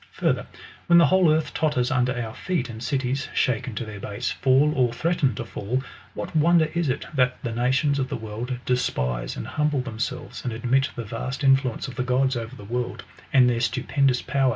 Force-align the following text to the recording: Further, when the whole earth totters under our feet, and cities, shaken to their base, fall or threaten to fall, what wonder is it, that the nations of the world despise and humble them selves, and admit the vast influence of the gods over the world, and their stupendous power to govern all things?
Further, 0.13 0.47
when 0.87 0.97
the 0.97 1.05
whole 1.05 1.31
earth 1.31 1.53
totters 1.53 1.91
under 1.91 2.19
our 2.19 2.33
feet, 2.33 2.69
and 2.71 2.81
cities, 2.81 3.29
shaken 3.35 3.75
to 3.75 3.85
their 3.85 3.99
base, 3.99 4.31
fall 4.31 4.73
or 4.75 4.91
threaten 4.91 5.35
to 5.35 5.45
fall, 5.45 5.83
what 6.15 6.35
wonder 6.35 6.71
is 6.73 6.89
it, 6.89 7.05
that 7.13 7.37
the 7.43 7.51
nations 7.51 7.99
of 7.99 8.09
the 8.09 8.15
world 8.15 8.57
despise 8.65 9.37
and 9.37 9.45
humble 9.45 9.81
them 9.81 9.99
selves, 9.99 10.43
and 10.43 10.53
admit 10.53 10.89
the 10.95 11.03
vast 11.05 11.43
influence 11.43 11.87
of 11.87 11.97
the 11.97 12.03
gods 12.03 12.35
over 12.35 12.55
the 12.55 12.65
world, 12.65 13.03
and 13.31 13.47
their 13.47 13.59
stupendous 13.59 14.23
power 14.23 14.27
to 14.27 14.31
govern 14.33 14.41
all 14.41 14.47
things? 14.49 14.49